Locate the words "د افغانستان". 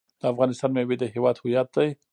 0.19-0.69